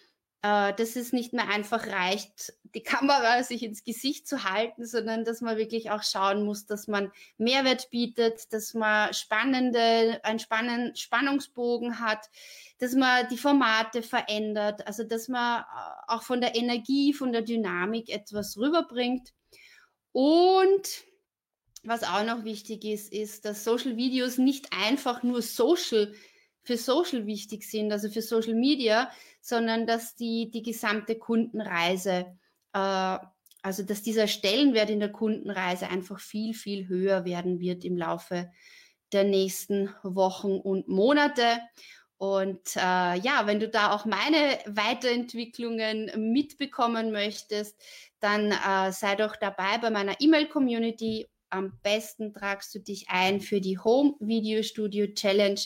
äh, 0.42 0.74
dass 0.74 0.96
es 0.96 1.12
nicht 1.12 1.34
mehr 1.34 1.50
einfach 1.50 1.88
reicht, 1.88 2.54
die 2.76 2.84
Kamera 2.84 3.44
sich 3.44 3.64
ins 3.64 3.84
Gesicht 3.84 4.28
zu 4.28 4.44
halten, 4.44 4.86
sondern 4.86 5.26
dass 5.26 5.42
man 5.42 5.58
wirklich 5.58 5.92
auch 5.92 6.04
schauen 6.04 6.46
muss, 6.46 6.66
dass 6.66 6.88
man 6.88 7.12
Mehrwert 7.38 7.90
bietet, 7.90 8.54
dass 8.54 8.74
man 8.74 9.14
spannende, 9.14 10.20
einen 10.24 10.40
spannenden 10.40 10.96
Spannungsbogen 10.96 12.00
hat, 12.00 12.30
dass 12.80 12.94
man 12.94 13.28
die 13.30 13.38
Formate 13.38 14.02
verändert, 14.02 14.88
also 14.88 15.04
dass 15.04 15.28
man 15.28 15.62
äh, 15.62 15.66
auch 16.08 16.24
von 16.24 16.42
der 16.42 16.56
Energie, 16.56 17.14
von 17.14 17.32
der 17.32 17.42
Dynamik 17.42 18.10
etwas 18.10 18.58
rüberbringt. 18.58 19.34
Und 20.12 21.04
was 21.84 22.04
auch 22.04 22.24
noch 22.24 22.44
wichtig 22.44 22.84
ist, 22.86 23.12
ist, 23.12 23.46
dass 23.46 23.64
Social 23.64 23.96
Videos 23.98 24.38
nicht 24.38 24.70
einfach 24.74 25.24
nur 25.24 25.42
Social 25.42 26.14
für 26.64 26.78
Social 26.78 27.26
wichtig 27.26 27.64
sind, 27.64 27.92
also 27.92 28.10
für 28.10 28.22
Social 28.22 28.54
Media, 28.54 29.10
sondern 29.42 29.88
dass 29.88 30.16
die 30.16 30.52
die 30.52 30.64
gesamte 30.64 31.16
Kundenreise, 31.16 32.26
äh, 32.74 33.18
also 33.62 33.84
dass 33.84 34.02
dieser 34.02 34.28
Stellenwert 34.28 34.90
in 34.90 35.00
der 35.00 35.12
Kundenreise 35.12 35.90
einfach 35.90 36.20
viel, 36.20 36.54
viel 36.54 36.88
höher 36.88 37.26
werden 37.26 37.60
wird 37.60 37.84
im 37.86 37.98
Laufe 37.98 38.52
der 39.12 39.24
nächsten 39.24 39.90
Wochen 40.04 40.58
und 40.58 40.88
Monate. 40.88 41.60
Und 42.18 42.76
äh, 42.76 43.18
ja, 43.18 43.44
wenn 43.46 43.62
du 43.62 43.70
da 43.70 43.94
auch 43.94 44.06
meine 44.06 44.60
Weiterentwicklungen 44.66 46.12
mitbekommen 46.34 47.12
möchtest, 47.12 47.82
dann 48.20 48.52
äh, 48.52 48.92
sei 48.92 49.16
doch 49.16 49.38
dabei 49.38 49.78
bei 49.78 49.90
meiner 49.90 50.20
E-Mail-Community. 50.20 51.30
Am 51.50 51.80
besten 51.82 52.34
tragst 52.34 52.76
du 52.76 52.80
dich 52.80 53.10
ein 53.10 53.40
für 53.40 53.62
die 53.62 53.80
Home 53.80 54.16
Video 54.20 54.62
Studio 54.64 55.08
Challenge 55.08 55.62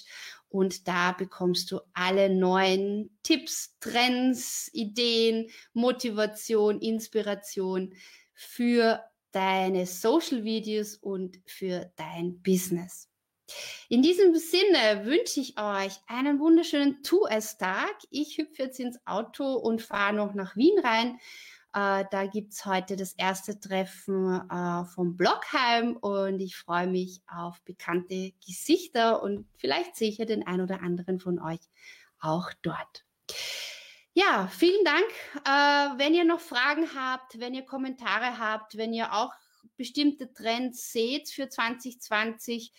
und 0.53 0.87
da 0.87 1.13
bekommst 1.13 1.71
du 1.71 1.79
alle 1.93 2.29
neuen 2.29 3.09
Tipps, 3.23 3.75
Trends, 3.79 4.69
Ideen, 4.71 5.49
Motivation, 5.73 6.79
Inspiration 6.79 7.95
für 8.35 9.01
deine 9.31 9.87
Social 9.87 10.43
Videos 10.43 10.95
und 10.95 11.39
für 11.47 11.91
dein 11.95 12.39
Business. 12.43 13.09
In 13.89 14.03
diesem 14.03 14.35
Sinne 14.35 15.05
wünsche 15.05 15.39
ich 15.39 15.59
euch 15.59 15.93
einen 16.05 16.39
wunderschönen 16.39 17.01
Tu-Es-Tag. 17.01 17.95
Ich 18.11 18.37
hüpfe 18.37 18.61
jetzt 18.61 18.79
ins 18.79 18.99
Auto 19.07 19.55
und 19.55 19.81
fahre 19.81 20.13
noch 20.13 20.35
nach 20.35 20.55
Wien 20.55 20.77
rein 20.83 21.19
äh, 21.73 22.05
da 22.11 22.25
gibt's 22.27 22.65
heute 22.65 22.95
das 22.95 23.13
erste 23.13 23.59
Treffen 23.59 24.47
äh, 24.49 24.85
vom 24.85 25.17
Blockheim 25.17 25.97
und 25.97 26.39
ich 26.39 26.55
freue 26.55 26.87
mich 26.87 27.21
auf 27.27 27.61
bekannte 27.63 28.31
Gesichter 28.45 29.23
und 29.23 29.47
vielleicht 29.57 29.95
sehe 29.95 30.09
ich 30.09 30.19
ja 30.19 30.25
den 30.25 30.45
ein 30.45 30.61
oder 30.61 30.81
anderen 30.81 31.19
von 31.19 31.39
euch 31.39 31.61
auch 32.19 32.51
dort. 32.61 33.05
Ja, 34.13 34.47
vielen 34.47 34.85
Dank. 34.85 35.05
Äh, 35.45 35.97
wenn 35.97 36.13
ihr 36.13 36.25
noch 36.25 36.39
Fragen 36.39 36.87
habt, 36.95 37.39
wenn 37.39 37.55
ihr 37.55 37.65
Kommentare 37.65 38.37
habt, 38.37 38.77
wenn 38.77 38.93
ihr 38.93 39.11
auch 39.11 39.33
bestimmte 39.75 40.31
Trends 40.31 40.91
seht 40.91 41.29
für 41.29 41.49
2020, 41.49 42.71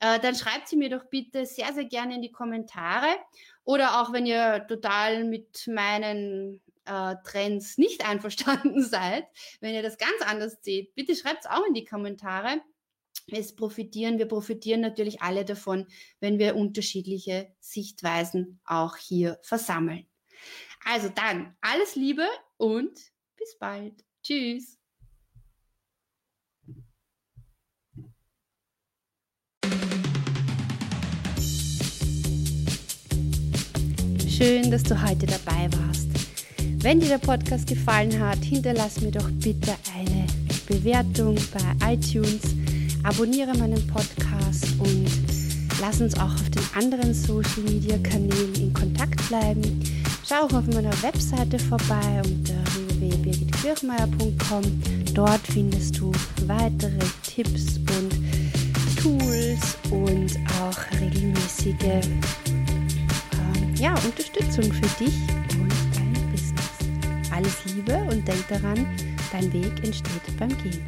äh, 0.00 0.18
dann 0.18 0.34
schreibt 0.34 0.66
sie 0.66 0.76
mir 0.76 0.90
doch 0.90 1.04
bitte 1.04 1.46
sehr, 1.46 1.72
sehr 1.72 1.84
gerne 1.84 2.16
in 2.16 2.22
die 2.22 2.32
Kommentare. 2.32 3.06
Oder 3.62 4.00
auch 4.00 4.12
wenn 4.12 4.26
ihr 4.26 4.66
total 4.66 5.22
mit 5.22 5.68
meinen 5.68 6.60
äh, 6.90 7.16
Trends 7.24 7.78
nicht 7.78 8.04
einverstanden 8.08 8.84
seid, 8.84 9.26
wenn 9.60 9.74
ihr 9.74 9.82
das 9.82 9.96
ganz 9.98 10.20
anders 10.26 10.58
seht, 10.62 10.94
bitte 10.94 11.14
schreibt 11.14 11.44
es 11.44 11.50
auch 11.50 11.64
in 11.66 11.74
die 11.74 11.84
Kommentare. 11.84 12.60
Es 13.32 13.54
profitieren, 13.54 14.18
wir 14.18 14.26
profitieren 14.26 14.80
natürlich 14.80 15.22
alle 15.22 15.44
davon, 15.44 15.86
wenn 16.18 16.38
wir 16.38 16.56
unterschiedliche 16.56 17.54
Sichtweisen 17.60 18.60
auch 18.64 18.96
hier 18.96 19.38
versammeln. 19.42 20.06
Also 20.84 21.10
dann, 21.10 21.54
alles 21.60 21.94
Liebe 21.94 22.26
und 22.56 22.98
bis 23.36 23.56
bald. 23.58 23.94
Tschüss. 24.22 24.78
Schön, 34.28 34.70
dass 34.70 34.82
du 34.82 35.00
heute 35.00 35.26
dabei 35.26 35.68
warst. 35.72 36.19
Wenn 36.82 36.98
dir 36.98 37.08
der 37.08 37.18
Podcast 37.18 37.66
gefallen 37.66 38.18
hat, 38.18 38.42
hinterlass 38.42 39.02
mir 39.02 39.10
doch 39.10 39.28
bitte 39.32 39.74
eine 39.94 40.26
Bewertung 40.66 41.36
bei 41.52 41.92
iTunes, 41.92 42.40
abonniere 43.02 43.54
meinen 43.58 43.86
Podcast 43.86 44.66
und 44.78 45.06
lass 45.78 46.00
uns 46.00 46.16
auch 46.16 46.32
auf 46.32 46.48
den 46.48 46.62
anderen 46.74 47.12
Social 47.12 47.64
Media 47.68 47.98
Kanälen 47.98 48.54
in 48.54 48.72
Kontakt 48.72 49.28
bleiben. 49.28 49.62
Schau 50.26 50.46
auch 50.46 50.52
auf 50.54 50.66
meiner 50.68 51.02
Webseite 51.02 51.58
vorbei 51.58 52.22
unter 52.24 52.54
www.birgitkirchmeier.com. 52.98 54.62
Dort 55.12 55.46
findest 55.52 55.98
du 55.98 56.12
weitere 56.46 56.98
Tipps 57.22 57.76
und 57.76 58.10
Tools 59.02 59.76
und 59.90 60.34
auch 60.62 60.78
regelmäßige 60.98 61.74
äh, 61.82 62.00
ja, 63.76 63.92
Unterstützung 64.06 64.64
für 64.72 65.04
dich 65.04 65.14
alles 67.40 67.64
Liebe 67.64 67.96
und 68.10 68.26
denk 68.28 68.46
daran, 68.48 68.86
dein 69.32 69.50
Weg 69.52 69.72
entsteht 69.82 70.38
beim 70.38 70.50
Gehen. 70.58 70.84